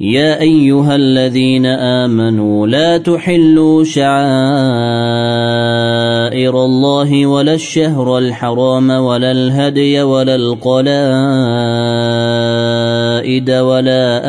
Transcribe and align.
يا 0.00 0.40
أيها 0.40 0.96
الذين 0.96 1.66
آمنوا 1.66 2.66
لا 2.66 2.98
تحلوا 2.98 3.84
شعائر 3.84 4.24
الله 6.64 7.26
ولا 7.26 7.54
الشهر 7.54 8.18
الحرام 8.18 8.90
ولا 8.90 9.32
الهدي 9.32 10.02
ولا 10.02 10.34
القلائد 10.34 11.10
ولا 13.50 14.22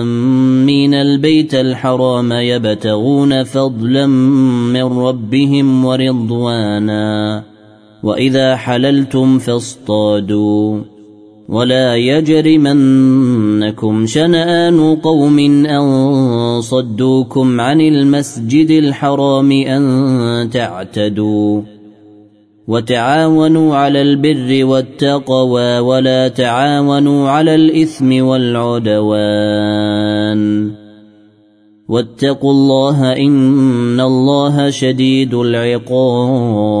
آمين. 0.00 0.94
البيت 0.94 1.54
الحرام 1.54 2.32
يبتغون 2.32 3.44
فضلا 3.44 4.06
من 4.06 4.98
ربهم 4.98 5.84
ورضوانا. 5.84 7.42
وإذا 8.02 8.56
حللتم 8.56 9.38
فاصطادوا. 9.38 10.99
ولا 11.50 11.96
يجرمنكم 11.96 13.26
شنآن 14.06 14.96
قوم 14.96 15.38
أن 15.66 16.60
صدوكم 16.60 17.60
عن 17.60 17.80
المسجد 17.80 18.70
الحرام 18.70 19.52
أن 19.52 20.50
تعتدوا 20.50 21.62
وتعاونوا 22.68 23.76
على 23.76 24.02
البر 24.02 24.64
والتقوى 24.64 25.78
ولا 25.78 26.28
تعاونوا 26.28 27.28
على 27.30 27.54
الإثم 27.54 28.24
والعدوان 28.24 29.60
واتقوا 31.88 32.50
الله 32.50 33.12
إن 33.12 34.00
الله 34.00 34.70
شديد 34.70 35.34
العقاب 35.34 36.80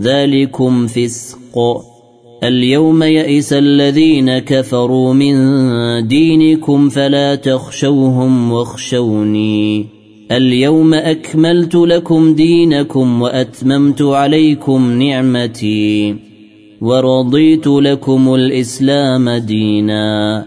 ذلكم 0.00 0.86
فسق. 0.86 1.58
اليوم 2.44 3.02
يئس 3.02 3.52
الذين 3.52 4.38
كفروا 4.38 5.14
من 5.14 5.36
دينكم 6.08 6.88
فلا 6.88 7.34
تخشوهم 7.34 8.52
واخشوني. 8.52 9.86
اليوم 10.32 10.94
اكملت 10.94 11.74
لكم 11.74 12.34
دينكم 12.34 13.22
واتممت 13.22 14.02
عليكم 14.02 15.02
نعمتي. 15.02 16.16
ورضيت 16.80 17.66
لكم 17.66 18.34
الاسلام 18.34 19.30
دينا. 19.30 20.46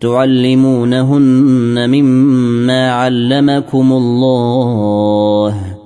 تعلمونهن 0.00 1.90
مما 1.90 2.90
علمكم 2.90 3.92
الله 3.92 5.76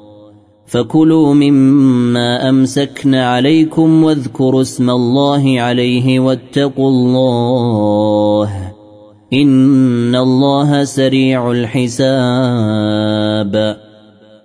فكلوا 0.67 1.35
مما 1.35 2.49
امسكن 2.49 3.15
عليكم 3.15 4.05
واذكروا 4.05 4.61
اسم 4.61 4.91
الله 4.91 5.61
عليه 5.61 6.21
واتقوا 6.21 6.89
الله 6.89 8.73
ان 9.33 10.15
الله 10.15 10.85
سريع 10.85 11.51
الحساب 11.51 12.21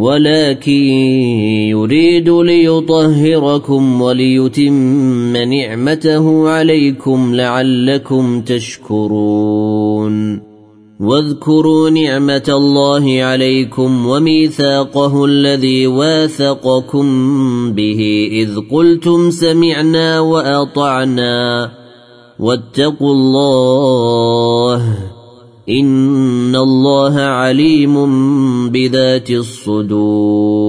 ولكن 0.00 0.82
يريد 1.76 2.28
ليطهركم 2.28 4.02
وليتم 4.02 5.36
نعمته 5.36 6.48
عليكم 6.48 7.34
لعلكم 7.34 8.42
تشكرون. 8.42 10.40
واذكروا 11.00 11.90
نعمة 11.90 12.48
الله 12.48 13.22
عليكم 13.22 14.06
وميثاقه 14.06 15.24
الذي 15.24 15.86
واثقكم 15.86 17.06
به 17.72 18.28
إذ 18.32 18.50
قلتم 18.72 19.30
سمعنا 19.30 20.20
وأطعنا 20.20 21.70
واتقوا 22.38 23.12
الله 23.12 24.82
ان 25.68 26.56
الله 26.56 27.20
عليم 27.20 27.94
بذات 28.70 29.30
الصدور 29.30 30.60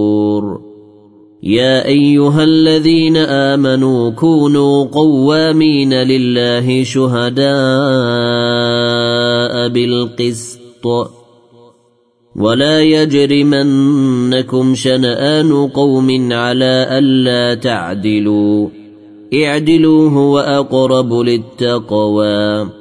يا 1.43 1.85
ايها 1.85 2.43
الذين 2.43 3.17
امنوا 3.17 4.09
كونوا 4.09 4.85
قوامين 4.85 5.93
لله 5.93 6.83
شهداء 6.83 7.51
بالقسط 9.67 10.61
ولا 12.35 12.81
يجرمنكم 12.81 14.75
شنآن 14.75 15.67
قوم 15.67 16.33
على 16.33 16.88
ألا 16.91 17.53
تعدلوا 17.55 18.69
اعدلوا 19.33 20.09
هو 20.09 20.39
أقرب 20.39 21.13
للتقوى 21.13 22.80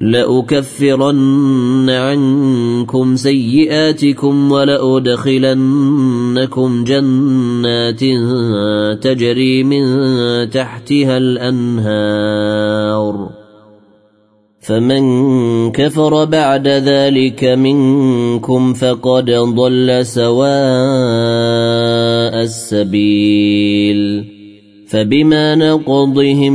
لأكفرن 0.00 1.90
عنكم 1.90 3.16
سيئاتكم 3.16 4.52
ولأدخلنكم 4.52 5.54
جنات 6.84 8.00
تجري 9.02 9.64
من 9.64 9.84
تحتها 10.50 11.16
الأنهار. 11.16 13.28
فمن 14.60 15.02
كفر 15.72 16.24
بعد 16.24 16.68
ذلك 16.68 17.44
منكم 17.44 18.74
فقد 18.74 19.30
ضل 19.30 20.06
سواء 20.06 20.48
السبيل. 22.42 24.24
فبما 24.88 25.54
نقضهم 25.54 26.54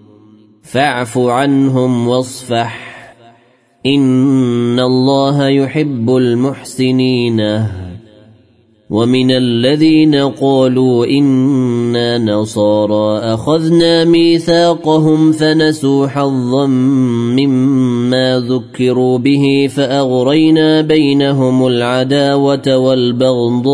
فاعف 0.71 1.17
عنهم 1.17 2.07
واصفح. 2.07 2.91
إن 3.85 4.79
الله 4.79 5.47
يحب 5.47 6.15
المحسنين. 6.15 7.41
ومن 8.89 9.31
الذين 9.31 10.15
قالوا 10.15 11.05
إنا 11.05 12.17
نصارى 12.17 13.19
أخذنا 13.33 14.05
ميثاقهم 14.05 15.31
فنسوا 15.31 16.07
حظا 16.07 16.65
مما 16.65 18.39
ذكروا 18.49 19.17
به 19.17 19.69
فأغرينا 19.75 20.81
بينهم 20.81 21.67
العداوة 21.67 22.77
والبغضاء 22.77 23.71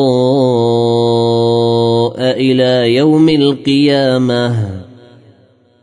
إلى 2.19 2.95
يوم 2.95 3.29
القيامة. 3.29 4.76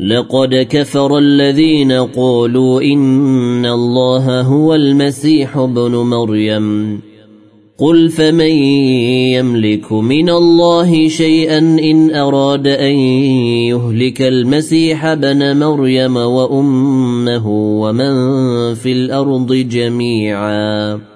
لقد 0.00 0.66
كفر 0.70 1.18
الذين 1.18 1.92
قالوا 1.92 2.82
إن 2.82 3.66
الله 3.66 4.40
هو 4.40 4.74
المسيح 4.74 5.56
ابن 5.56 5.96
مريم. 5.96 7.00
قل 7.78 8.10
فمن 8.10 8.50
يملك 9.36 9.92
من 9.92 10.30
الله 10.30 11.08
شيئا 11.08 11.58
إن 11.58 12.14
أراد 12.14 12.66
أن 12.66 12.94
يهلك 13.68 14.22
المسيح 14.22 15.14
بن 15.14 15.56
مريم 15.56 16.16
وأمه 16.16 17.48
ومن 17.80 18.14
في 18.74 18.92
الأرض 18.92 19.52
جميعا. 19.52 21.15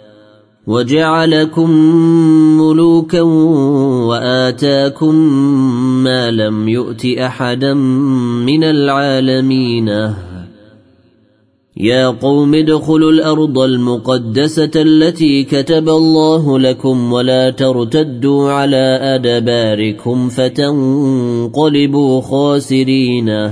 وجعلكم 0.67 1.69
ملوكا 2.61 3.21
وآتاكم 4.07 5.15
ما 6.03 6.31
لم 6.31 6.69
يؤت 6.69 7.05
أحدا 7.05 7.73
من 7.73 8.63
العالمين. 8.63 10.13
يا 11.77 12.07
قوم 12.07 12.53
ادخلوا 12.55 13.11
الأرض 13.11 13.59
المقدسة 13.59 14.71
التي 14.75 15.43
كتب 15.43 15.89
الله 15.89 16.59
لكم 16.59 17.13
ولا 17.13 17.49
ترتدوا 17.49 18.51
على 18.51 18.99
أدباركم 19.01 20.29
فتنقلبوا 20.29 22.21
خاسرين. 22.21 23.51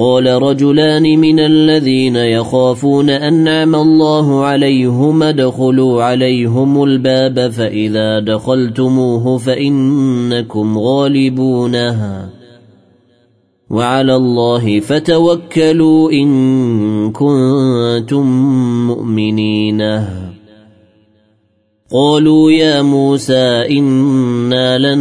قال 0.00 0.26
رجلان 0.26 1.02
من 1.02 1.40
الذين 1.40 2.16
يخافون 2.16 3.10
انعم 3.10 3.74
الله 3.74 4.44
عليهم 4.44 5.22
ادخلوا 5.22 6.02
عليهم 6.02 6.82
الباب 6.82 7.50
فإذا 7.50 8.20
دخلتموه 8.20 9.38
فإنكم 9.38 10.78
غالبونها 10.78 12.30
وعلى 13.70 14.16
الله 14.16 14.80
فتوكلوا 14.80 16.12
إن 16.12 17.12
كنتم 17.12 18.26
مؤمنين. 18.86 19.80
قالوا 21.92 22.52
يا 22.52 22.82
موسى 22.82 23.66
إنا 23.70 24.78
لن 24.78 25.00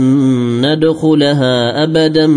ندخلها 0.65 1.83
أبدا 1.83 2.27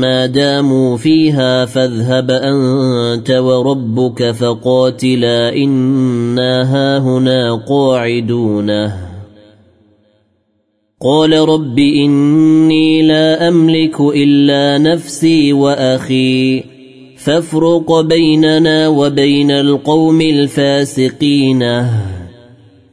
ما 0.00 0.26
داموا 0.26 0.96
فيها 0.96 1.64
فاذهب 1.64 2.30
أنت 2.30 3.30
وربك 3.30 4.30
فقاتلا 4.30 5.54
إنا 5.56 6.62
هاهنا 6.74 7.54
قاعدون 7.68 8.70
قال 11.00 11.32
رب 11.48 11.78
إني 11.78 13.02
لا 13.02 13.48
أملك 13.48 14.00
إلا 14.00 14.78
نفسي 14.78 15.52
وأخي 15.52 16.64
فافرق 17.16 18.00
بيننا 18.00 18.88
وبين 18.88 19.50
القوم 19.50 20.20
الفاسقين. 20.20 21.62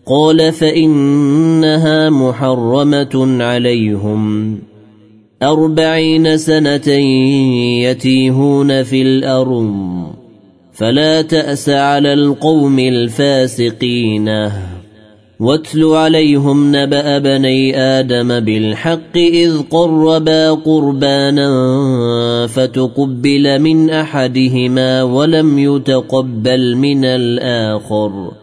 قال 0.10 0.52
فإنها 0.52 2.10
محرمة 2.10 3.44
عليهم. 3.44 4.56
أربعين 5.44 6.38
سنة 6.38 6.88
يتيهون 7.84 8.84
في 8.84 9.02
الأرض 9.02 10.06
فلا 10.74 11.22
تأس 11.22 11.70
على 11.70 12.14
القوم 12.14 12.80
الفاسقين. 12.80 14.30
واتل 15.40 15.84
عليهم 15.84 16.76
نبأ 16.76 17.18
بني 17.18 17.78
آدم 17.78 18.40
بالحق 18.40 19.18
إذ 19.18 19.62
قربا 19.70 20.52
قربانا 20.52 21.50
فتقبل 22.48 23.60
من 23.60 23.90
أحدهما 23.90 25.04
ولم 25.04 25.60
يتقبل 25.60 26.76
من 26.76 27.06
الآخر. 27.06 28.39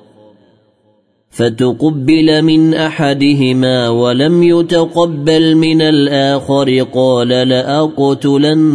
فتقبل 1.36 2.42
من 2.42 2.74
احدهما 2.74 3.88
ولم 3.88 4.42
يتقبل 4.42 5.54
من 5.54 5.82
الآخر 5.82 6.82
قال 6.94 7.28
لاقتلنك 7.48 8.70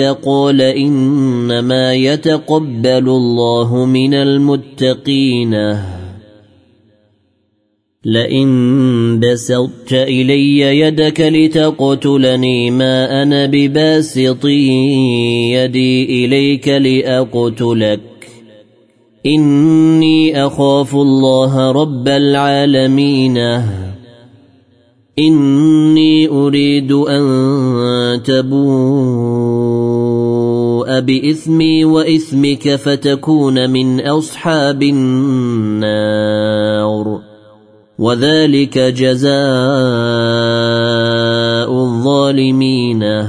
قال 0.00 0.60
انما 0.60 1.94
يتقبل 1.94 3.08
الله 3.08 3.84
من 3.84 4.14
المتقين 4.14 5.76
لئن 8.04 9.20
بسطت 9.20 9.92
الي 9.92 10.58
يدك 10.58 11.20
لتقتلني 11.20 12.70
ما 12.70 13.22
أنا 13.22 13.46
بباسط 13.46 14.44
يدي 15.54 16.24
اليك 16.24 16.68
لاقتلك 16.68 18.15
إني 19.26 20.46
أخاف 20.46 20.94
الله 20.94 21.72
رب 21.72 22.08
العالمين. 22.08 23.38
إني 25.18 26.28
أريد 26.28 26.92
أن 26.92 28.22
تبوء 28.22 28.66
بإثمي 31.00 31.84
وإثمك 31.84 32.74
فتكون 32.74 33.70
من 33.70 34.00
أصحاب 34.00 34.82
النار. 34.82 36.26
وذلك 37.98 38.78
جزاء 38.78 39.32
الظالمين. 41.72 43.28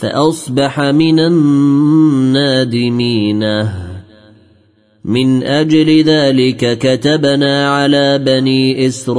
فأصبح 0.00 0.80
من 0.80 1.20
النادمين. 1.20 2.64
من 5.04 5.42
أجل 5.42 6.02
ذلك 6.02 6.78
كتبنا 6.78 7.70
على 7.74 8.18
بني 8.18 8.86
إسرائيل 8.86 9.18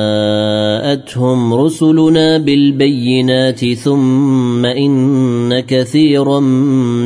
جاءتهم 0.95 1.53
رسلنا 1.53 2.37
بالبينات 2.37 3.65
ثم 3.65 4.65
إن 4.65 5.59
كثيرا 5.59 6.39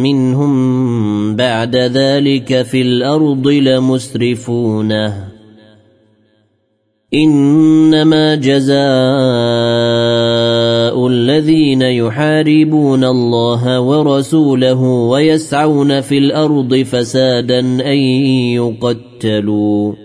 منهم 0.04 1.36
بعد 1.36 1.76
ذلك 1.76 2.62
في 2.62 2.82
الأرض 2.82 3.48
لمسرفونه. 3.48 5.14
إنما 7.14 8.36
جزاء 8.36 8.76
الذين 11.08 11.82
يحاربون 11.82 13.04
الله 13.04 13.80
ورسوله 13.80 14.82
ويسعون 14.82 16.02
في 16.02 16.18
الأرض 16.18 16.76
فسادا 16.76 17.60
أن 17.60 17.98
يقتلوا. 18.58 20.05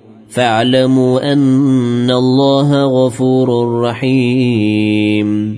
فاعلموا 0.31 1.33
أن 1.33 2.11
الله 2.11 2.85
غفور 2.85 3.79
رحيم. 3.81 5.57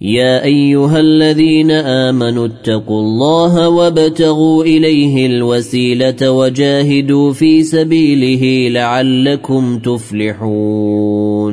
يا 0.00 0.44
أيها 0.44 1.00
الذين 1.00 1.70
آمنوا 1.70 2.46
اتقوا 2.46 3.00
الله 3.00 3.68
وابتغوا 3.68 4.64
إليه 4.64 5.26
الوسيلة 5.26 6.30
وجاهدوا 6.30 7.32
في 7.32 7.62
سبيله 7.62 8.68
لعلكم 8.68 9.78
تفلحون. 9.78 11.52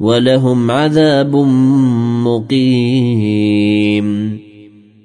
ولهم 0.00 0.70
عذاب 0.70 1.36
مقيم. 2.24 4.40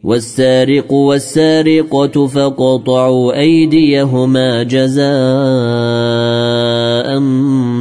والسارق 0.03 0.93
والسارقة 0.93 2.27
فقطعوا 2.27 3.39
أيديهما 3.39 4.63
جزاء 4.63 5.05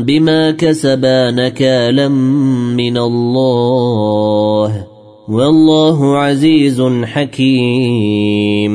بما 0.03 0.50
كسبا 0.50 1.31
نكالا 1.31 2.09
من 2.09 2.98
الله. 2.98 4.87
والله 5.29 6.18
عزيز 6.18 6.83
حكيم. 6.83 8.74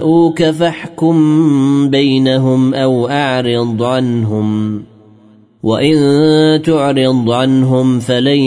جاءوك 0.00 0.42
فاحكم 0.42 1.90
بينهم 1.90 2.74
أو 2.74 3.08
أعرض 3.08 3.82
عنهم. 3.82 4.82
وإن 5.62 6.62
تعرض 6.62 7.30
عنهم 7.30 8.00
فلن 8.00 8.40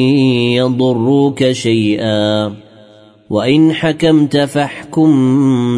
يضروك 0.58 1.52
شيئا. 1.52 2.54
وإن 3.30 3.74
حكمت 3.74 4.38
فاحكم 4.38 5.12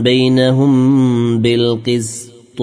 بينهم 0.01 1.41
بالقسط. 1.41 2.61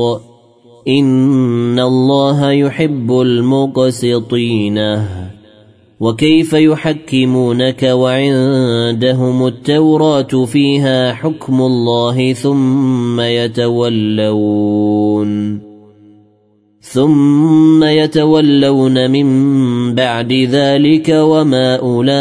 إن 0.88 1.80
الله 1.80 2.50
يحب 2.50 3.20
المقسطين. 3.20 4.78
وكيف 6.02 6.52
يحكمونك 6.52 7.82
وعندهم 7.82 9.46
التوراة 9.46 10.44
فيها 10.44 11.12
حكم 11.12 11.62
الله 11.62 12.32
ثم 12.32 13.20
يتولون 13.20 14.82
ثم 16.80 17.84
يتولون 17.84 19.10
من 19.10 19.26
بعد 19.94 20.32
ذلك 20.32 21.08
وما 21.08 21.76
أولئك 21.76 22.12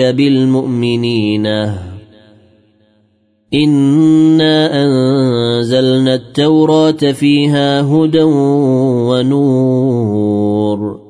بالمؤمنين. 0.00 1.46
إنا 3.54 4.84
أنزلنا 4.84 6.14
التوراة 6.14 7.12
فيها 7.12 7.80
هدى 7.80 8.22
ونور. 9.10 11.09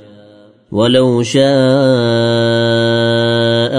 ولو 0.71 1.23
شاء 1.23 1.43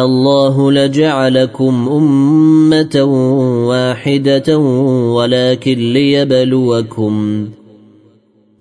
الله 0.05 0.73
لجعلكم 0.73 1.89
امه 1.89 3.03
واحدة 3.69 4.59
ولكن 5.17 5.93
ليبلوكم 5.93 7.47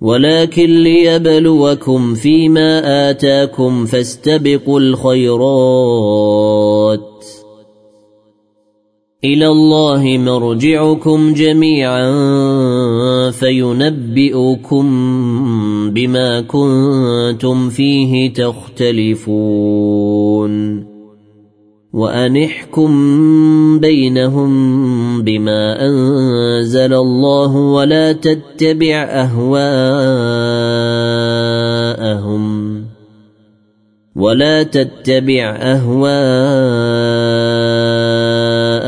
ولكن 0.01 0.83
ليبلوكم 0.83 2.15
فيما 2.15 3.09
اتاكم 3.09 3.85
فاستبقوا 3.85 4.79
الخيرات 4.79 6.21
إلى 9.23 9.47
الله 9.47 10.17
مرجعكم 10.17 11.33
جميعا 11.33 12.11
فينبئكم 13.31 14.85
بما 15.89 16.41
كنتم 16.41 17.69
فيه 17.69 18.33
تختلفون 18.33 19.71
وانحكم 21.93 22.91
بينهم 23.79 24.51
بما 25.21 25.85
أنزل 25.85 26.93
الله 26.93 27.55
ولا 27.55 28.11
تتبع 28.11 29.03
أهواءهم 29.03 29.71
ولا 34.15 34.63
تتبع 34.63 35.55
أهواءهم 35.61 37.11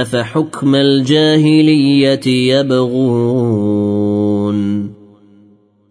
أفحكم 0.00 0.74
الجاهلية 0.74 2.26
يبغون؟ 2.56 3.76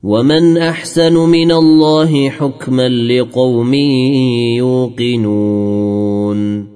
ومن 0.03 0.57
أحسن 0.57 1.13
من 1.13 1.51
الله 1.51 2.29
حكما 2.29 2.89
لقوم 2.89 3.73
يوقنون؟ 4.57 6.75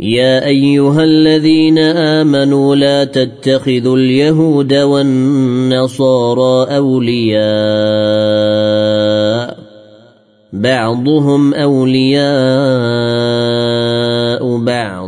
يا 0.00 0.46
أيها 0.46 1.04
الذين 1.04 1.78
آمنوا 1.78 2.76
لا 2.76 3.04
تتخذوا 3.04 3.96
اليهود 3.96 4.74
والنصارى 4.74 6.76
أولياء 6.76 7.38
بعضهم 10.52 11.54
أولياء 11.54 12.18
بعض. 14.58 15.07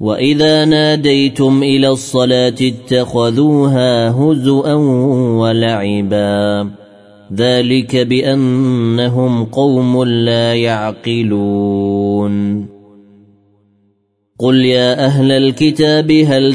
واذا 0.00 0.64
ناديتم 0.64 1.62
إلى 1.62 1.88
الصلاه 1.88 2.54
اتخذوها 2.62 4.10
هزءا 4.10 4.74
ولعبا 5.40 6.70
ذلك 7.34 7.96
بانهم 7.96 9.44
قوم 9.44 10.04
لا 10.04 10.54
يعقلون 10.54 11.88
قل 14.38 14.64
يا 14.64 15.04
أهل 15.06 15.32
الكتاب 15.32 16.10
هل 16.10 16.54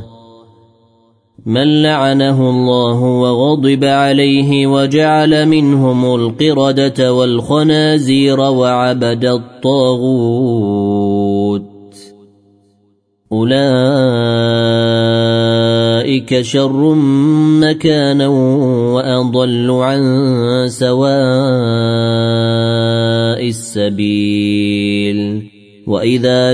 من 1.45 1.81
لعنه 1.81 2.49
الله 2.49 2.99
وغضب 3.01 3.83
عليه 3.83 4.67
وجعل 4.67 5.45
منهم 5.45 6.15
القردة 6.15 7.13
والخنازير 7.13 8.39
وعبد 8.39 9.25
الطاغوت. 9.25 10.01
أولئك 13.31 13.61
شر 16.41 16.95
مكانا 17.61 18.27
وأضل 18.93 19.71
عن 19.71 20.01
سواء 20.67 21.01
السبيل. 23.47 24.81
وإذا 25.87 26.53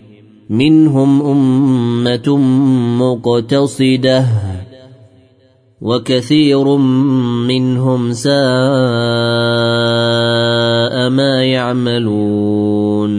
منهم 0.51 1.21
أمة 1.21 2.37
مقتصدة 2.99 4.25
وكثير 5.81 6.77
منهم 7.47 8.11
ساء 8.11 8.31
ما 11.09 11.43
يعملون. 11.43 13.11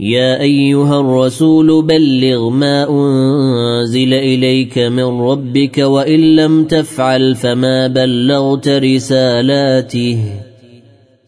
يا 0.00 0.40
أيها 0.40 1.00
الرسول 1.00 1.82
بلغ 1.82 2.48
ما 2.48 2.90
أنزل 2.90 4.14
إليك 4.14 4.78
من 4.78 5.20
ربك 5.20 5.78
وإن 5.78 6.36
لم 6.36 6.64
تفعل 6.64 7.34
فما 7.34 7.86
بلغت 7.86 8.68
رسالاته 8.68 10.18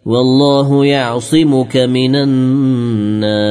والله 0.07 0.87
يعصمك 0.87 1.77
من 1.77 2.17
الناس. 2.17 3.51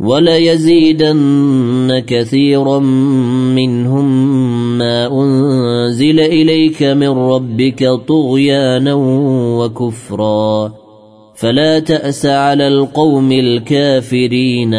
وليزيدن 0.00 2.02
كثيرا 2.06 2.78
منهم 3.54 4.08
ما 4.78 5.22
أنزل 5.22 6.20
إليك 6.20 6.82
من 6.82 7.08
ربك 7.08 7.90
طغيانا 8.08 8.94
وكفرا. 9.58 10.72
فلا 11.34 11.78
تأس 11.78 12.26
على 12.26 12.68
القوم 12.68 13.32
الكافرين. 13.32 14.74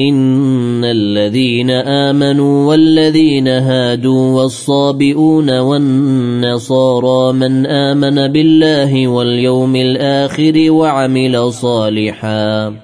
إن 0.00 0.84
الذين 0.84 1.70
آمنوا 1.70 2.68
والذين 2.68 3.48
هادوا 3.48 4.42
والصابئون 4.42 5.58
والنصارى 5.58 7.32
من 7.32 7.66
آمن 7.66 8.32
بالله 8.32 9.08
واليوم 9.08 9.76
الآخر 9.76 10.70
وعمل 10.70 11.52
صالحا. 11.52 12.83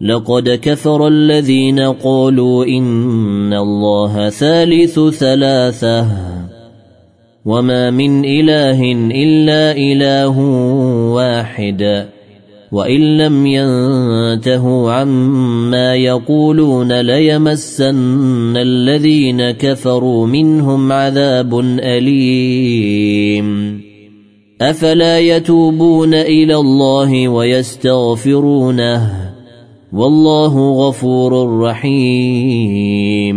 لقد 0.00 0.48
كفر 0.62 1.08
الذين 1.08 1.80
قالوا 1.80 2.64
إن 2.64 3.52
الله 3.52 4.28
ثالث 4.30 5.00
ثلاثة 5.00 6.06
وما 7.44 7.90
من 7.90 8.24
إله 8.24 8.82
إلا 9.10 9.76
إله 9.76 10.38
واحد 11.14 12.06
وإن 12.72 13.16
لم 13.16 13.46
ينتهوا 13.46 14.92
عما 14.92 15.94
يقولون 15.94 17.00
ليمسن 17.00 18.56
الذين 18.56 19.50
كفروا 19.50 20.26
منهم 20.26 20.92
عذاب 20.92 21.58
أليم. 21.80 23.46
أفلا 24.60 25.18
يتوبون 25.18 26.14
إلى 26.14 26.56
الله 26.56 27.28
ويستغفرونه؟ 27.28 29.25
والله 29.92 30.88
غفور 30.88 31.60
رحيم. 31.60 33.36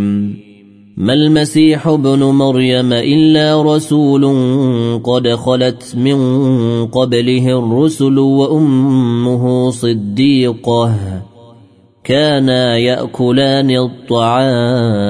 ما 0.97 1.13
المسيح 1.13 1.87
ابن 1.87 2.23
مريم 2.23 2.93
إلا 2.93 3.61
رسول 3.61 4.25
قد 5.03 5.27
خلت 5.27 5.95
من 5.95 6.17
قبله 6.85 7.59
الرسل 7.59 8.19
وأمه 8.19 9.69
صديقة. 9.69 10.95
كانا 12.03 12.77
يأكلان 12.77 13.71
الطعام. 13.71 15.09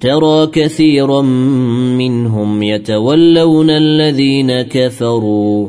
ترى 0.00 0.46
كثيرا 0.46 1.22
منهم 1.98 2.62
يتولون 2.62 3.70
الذين 3.70 4.62
كفروا. 4.62 5.68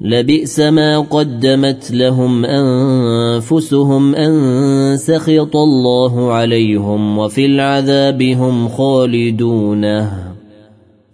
لبئس 0.00 0.60
ما 0.60 0.98
قدمت 0.98 1.90
لهم 1.90 2.44
أنفسهم 2.44 4.14
أن 4.14 4.96
سخط 4.96 5.56
الله 5.56 6.32
عليهم 6.32 7.18
وفي 7.18 7.46
العذاب 7.46 8.22
هم 8.22 8.68
خالدونه. 8.68 10.30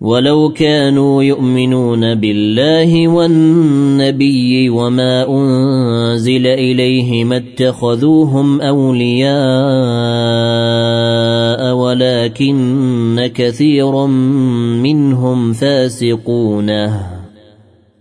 ولو 0.00 0.48
كانوا 0.48 1.22
يؤمنون 1.22 2.14
بالله 2.14 3.08
والنبي 3.08 4.70
وما 4.70 5.28
أنزل 5.28 6.46
إليه 6.46 7.24
ما 7.24 7.36
اتخذوهم 7.36 8.60
أولياء 8.60 9.36
ولكن 11.86 13.30
كثيرا 13.34 14.06
منهم 14.82 15.52
فاسقون. 15.52 16.70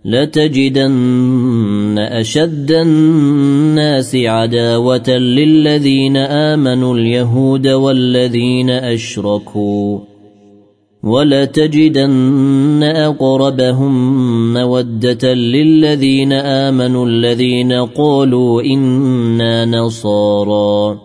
لتجدن 0.06 1.96
أشد 1.98 2.72
الناس 2.72 4.16
عداوة 4.16 5.10
للذين 5.10 6.18
آمنوا 6.18 6.96
اليهود 6.96 7.68
والذين 7.68 8.70
أشركوا. 8.70 10.00
ولتجدن 11.04 12.84
أقربهم 12.84 13.94
مودة 14.54 15.34
للذين 15.34 16.34
آمنوا 16.34 17.06
الذين 17.08 17.74
قالوا 17.74 18.62
إنا 18.62 19.66
نصارى. 19.66 21.05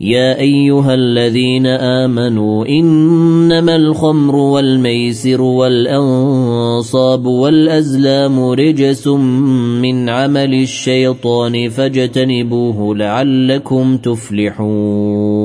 يا 0.00 0.40
أيها 0.40 0.94
الذين 0.94 1.66
آمنوا 1.66 2.66
إنما 2.66 3.76
الخمر 3.76 4.36
والميسر 4.36 5.42
والأنصاب 5.42 7.26
والأزلام 7.26 8.40
رجس 8.40 9.06
من 9.06 10.08
عمل 10.08 10.54
الشيطان 10.54 11.68
فاجتنبوه 11.68 12.96
لعلكم 12.96 13.96
تفلحون. 13.96 15.40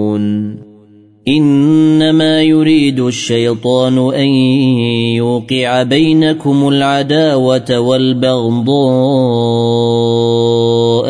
إنما 1.28 2.42
يريد 2.42 3.00
الشيطان 3.00 4.14
أن 4.14 4.28
يوقع 5.16 5.84
بينكم 5.84 6.68
العداوة 6.68 7.80
والبغضاء 7.80 8.76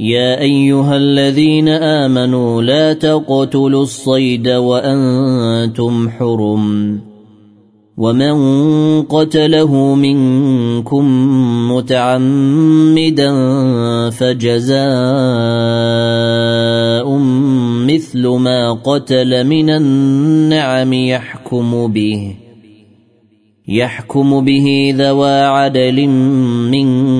يا 0.00 0.40
أيها 0.40 0.96
الذين 0.96 1.68
آمنوا 1.68 2.62
لا 2.62 2.92
تقتلوا 2.92 3.82
الصيد 3.82 4.48
وأنتم 4.48 6.08
حرم 6.08 7.00
ومن 7.96 8.36
قتله 9.02 9.94
منكم 9.94 11.04
متعمدا 11.72 13.30
فجزاء 14.10 14.80
مثل 17.88 18.26
ما 18.28 18.72
قتل 18.72 19.46
من 19.46 19.70
النعم 19.70 20.92
يحكم 20.92 21.86
به 21.86 22.34
يحكم 23.68 24.44
به 24.44 24.94
ذوى 24.96 25.42
عدل 25.42 26.06
منكم. 26.70 27.19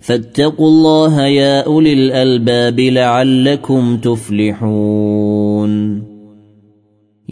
فاتقوا 0.00 0.68
الله 0.68 1.26
يا 1.26 1.60
أولي 1.66 1.92
الألباب 1.92 2.80
لعلكم 2.80 3.96
تفلحون. 3.96 5.70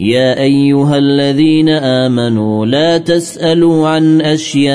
يا 0.01 0.39
أيها 0.41 0.97
الذين 0.97 1.69
آمنوا 1.69 2.65
لا 2.65 2.97
تسألوا 2.97 3.87
عن 3.87 4.21
أشياء 4.21 4.69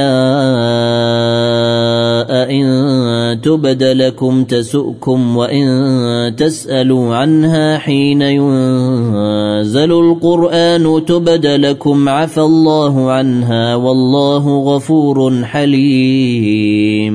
إن 2.51 3.41
تبد 3.41 3.83
لكم 3.83 4.45
تسؤكم 4.45 5.37
وإن 5.37 6.37
تسألوا 6.37 7.15
عنها 7.15 7.79
حين 7.79 8.23
ينزل 8.23 9.93
القرآن 9.93 11.05
تبد 11.07 11.47
لكم 11.47 12.09
عفى 12.09 12.41
الله 12.41 13.11
عنها 13.11 13.75
والله 13.75 14.59
غفور 14.59 15.45
حليم. 15.45 17.15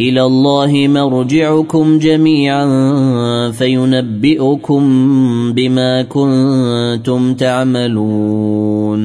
إلى 0.00 0.22
الله 0.22 0.88
مرجعكم 0.88 1.98
جميعا 1.98 2.66
فينبئكم 3.50 4.82
بما 5.52 6.02
كنتم 6.02 7.34
تعملون. 7.34 9.04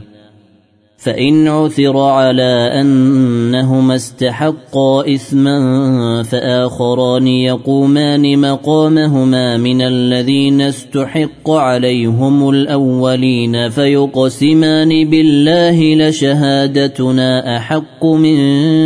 فإن 1.01 1.47
عثر 1.47 1.97
على 1.97 2.71
أنهما 2.81 3.95
استحقا 3.95 5.15
إثما 5.15 6.23
فآخران 6.23 7.27
يقومان 7.27 8.41
مقامهما 8.41 9.57
من 9.57 9.81
الذين 9.81 10.61
استحق 10.61 11.49
عليهم 11.49 12.49
الأولين 12.49 13.69
فيقسمان 13.69 15.09
بالله 15.09 15.95
لشهادتنا 15.95 17.57
أحق 17.57 18.05
من 18.05 18.37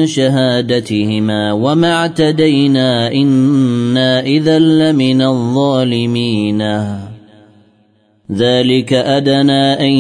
شهادتهما 0.07 1.53
وما 1.53 1.93
اعتدينا 1.93 3.11
إنا 3.11 4.19
إذا 4.19 4.59
لمن 4.59 5.21
الظالمين 5.21 6.61
ذلك 8.31 8.93
أدنى 8.93 9.73
أن 9.73 9.93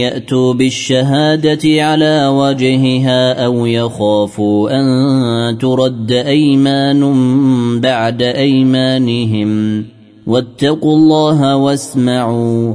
يأتوا 0.00 0.54
بالشهادة 0.54 1.84
على 1.84 2.26
وجهها 2.26 3.44
أو 3.44 3.66
يخافوا 3.66 4.70
أن 4.70 5.58
ترد 5.58 6.12
أيمان 6.12 7.00
بعد 7.80 8.22
أيمانهم. 8.22 9.84
واتقوا 10.26 10.96
الله 10.96 11.56
واسمعوا 11.56 12.74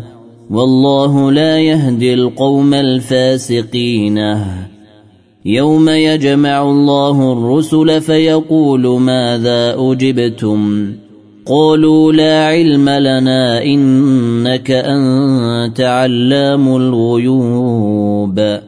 والله 0.49 1.31
لا 1.31 1.59
يهدي 1.59 2.13
القوم 2.13 2.73
الفاسقين. 2.73 4.19
يوم 5.45 5.89
يجمع 5.89 6.61
الله 6.61 7.33
الرسل 7.33 8.01
فيقول 8.01 8.99
ماذا 8.99 9.75
أجبتم؟ 9.77 10.91
قالوا 11.47 12.13
لا 12.13 12.45
علم 12.45 12.89
لنا 12.89 13.63
إنك 13.63 14.71
أنت 14.71 15.81
علام 15.81 16.75
الغيوب. 16.75 18.59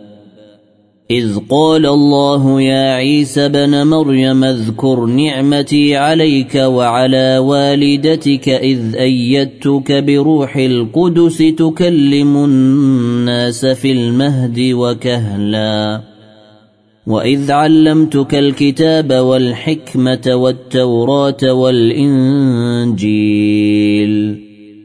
إذ 1.12 1.38
قال 1.50 1.86
الله 1.86 2.62
يا 2.62 2.96
عيسى 2.96 3.50
بن 3.50 3.88
مريم 3.88 4.44
اذكر 4.44 5.06
نعمتي 5.06 5.96
عليك 5.96 6.56
وعلى 6.56 7.38
والدتك 7.38 8.50
إذ 8.50 8.96
أيدتك 8.96 10.04
بروح 10.04 10.58
القدس 10.58 11.38
تكلم 11.38 12.38
الناس 12.38 13.66
في 13.66 13.92
المهد 13.92 14.60
وكهلا. 14.60 16.02
واذ 17.08 17.52
علمتك 17.52 18.36
الكتاب 18.36 19.14
والحكمه 19.14 20.32
والتوراه 20.36 21.54
والانجيل 21.54 23.08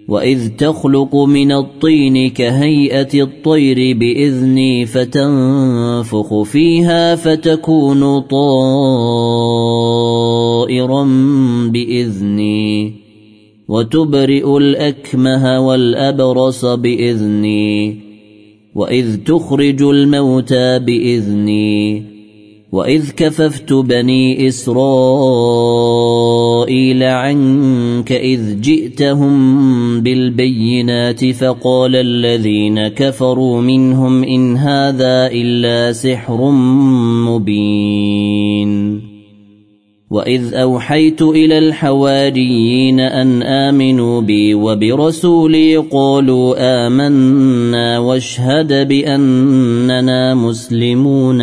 واذ 0.08 0.48
تخلق 0.48 1.16
من 1.16 1.52
الطين 1.52 2.30
كهيئه 2.30 3.22
الطير 3.22 3.98
باذني 3.98 4.86
فتنفخ 4.86 6.42
فيها 6.42 7.14
فتكون 7.14 8.20
طائرا 8.20 8.44
باذني 11.72 12.92
وتبرئ 13.68 14.56
الاكمه 14.56 15.60
والابرص 15.60 16.64
باذني 16.64 17.96
واذ 18.74 19.16
تخرج 19.16 19.82
الموتى 19.82 20.78
باذني 20.78 22.11
واذ 22.72 23.10
كففت 23.10 23.72
بني 23.72 24.48
اسرائيل 24.48 25.82
عنك 27.02 28.12
اذ 28.12 28.60
جئتهم 28.60 30.00
بالبينات 30.00 31.24
فقال 31.30 31.96
الذين 31.96 32.88
كفروا 32.88 33.60
منهم 33.60 34.24
ان 34.24 34.56
هذا 34.56 35.26
الا 35.32 35.92
سحر 35.92 36.50
مبين 37.28 39.02
واذ 40.10 40.54
اوحيت 40.54 41.22
إلى 41.22 41.58
الحواريين 41.58 43.00
ان 43.00 43.42
امنوا 43.42 44.20
بي 44.20 44.54
وبرسولي 44.54 45.76
قالوا 45.76 46.86
امنا 46.86 47.98
واشهد 47.98 48.88
باننا 48.88 50.34
مسلمون 50.34 51.42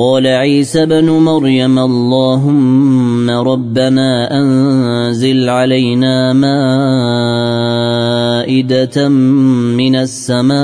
قال 0.00 0.26
عيسى 0.26 0.86
بن 0.86 1.10
مريم 1.10 1.78
اللهم 1.78 3.30
ربنا 3.30 4.38
أنزل 4.40 5.48
علينا 5.48 6.32
مائدة 8.40 9.08
من 9.76 9.96
السماء 9.96 10.60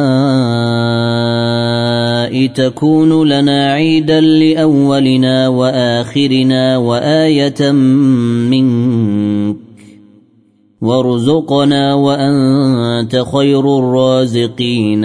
تكون 2.47 3.28
لنا 3.28 3.72
عيدا 3.72 4.20
لأولنا 4.20 5.49
وآخرنا 5.49 6.76
وآية 6.76 7.72
منك 8.51 9.57
وارزقنا 10.80 11.95
وأنت 11.95 13.24
خير 13.32 13.78
الرازقين 13.78 15.05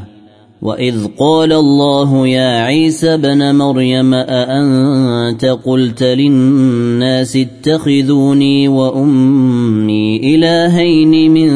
واذ 0.61 1.07
قال 1.17 1.53
الله 1.53 2.27
يا 2.27 2.63
عيسى 2.63 3.17
بن 3.17 3.55
مريم 3.55 4.13
اانت 4.13 5.45
قلت 5.45 6.03
للناس 6.03 7.35
اتخذوني 7.35 8.67
وامي 8.67 10.35
الهين 10.35 11.31
من 11.31 11.51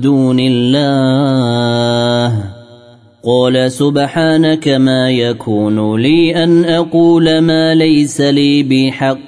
دون 0.00 0.36
الله 0.40 0.94
قال 3.24 3.72
سبحانك 3.72 4.68
ما 4.68 5.10
يكون 5.10 6.00
لي 6.00 6.44
ان 6.44 6.64
أقول 6.64 7.38
ما 7.38 7.74
ليس 7.74 8.20
لي 8.20 8.62
بحق 8.62 9.18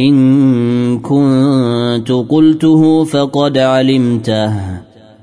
ان 0.00 0.98
كنت 0.98 2.12
قلته 2.12 3.04
فقد 3.04 3.58
علمته 3.58 4.52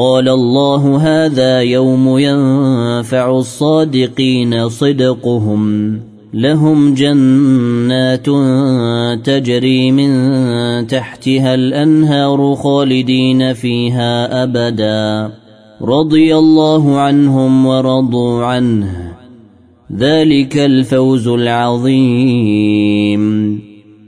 قال 0.00 0.28
الله 0.28 0.96
هذا 0.96 1.60
يوم 1.60 2.18
ينفع 2.18 3.38
الصادقين 3.38 4.68
صدقهم. 4.68 5.96
لهم 6.34 6.94
جنات 6.94 8.26
تجري 9.26 9.92
من 9.92 10.10
تحتها 10.86 11.54
الأنهار 11.54 12.54
خالدين 12.54 13.52
فيها 13.52 14.42
أبدا. 14.42 15.32
رضي 15.82 16.36
الله 16.36 16.98
عنهم 16.98 17.66
ورضوا 17.66 18.44
عنه. 18.44 19.12
ذلك 19.96 20.58
الفوز 20.58 21.28
العظيم. 21.28 22.70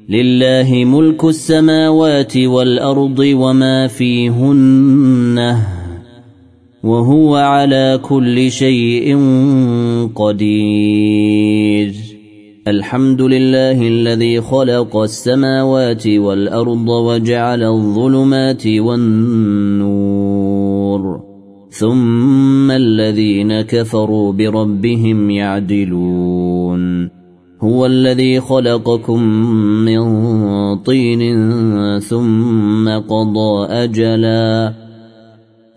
لله 0.09 0.84
ملك 0.84 1.24
السماوات 1.24 2.36
والأرض 2.36 3.18
وما 3.18 3.86
فيهن. 3.86 5.57
وهو 6.85 7.37
على 7.37 8.01
كل 8.03 8.51
شيء 8.51 9.18
قدير. 10.14 11.95
الحمد 12.68 13.22
لله 13.22 13.89
الذي 13.89 14.41
خلق 14.41 14.97
السماوات 14.97 16.07
والأرض 16.07 16.89
وجعل 16.89 17.62
الظلمات 17.62 18.66
والنور. 18.66 19.62
ثم 21.70 22.70
الذين 22.70 23.61
كفروا 23.61 24.33
بربهم 24.33 25.30
يعدلون. 25.30 27.09
هو 27.62 27.87
الذي 27.87 28.41
خلقكم 28.41 29.22
من 29.85 30.03
طين 30.78 31.20
ثم 32.01 32.89
قضى 32.89 33.66
أجلا. 33.66 34.82